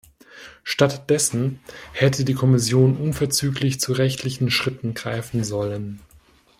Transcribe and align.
Statt 0.63 1.11
dessen 1.11 1.59
hätte 1.93 2.25
die 2.25 2.33
Kommission 2.33 2.97
unverzüglich 2.97 3.79
zu 3.79 3.93
rechtlichen 3.93 4.49
Schritten 4.49 4.95
greifen 4.95 5.43
sollen. 5.43 6.01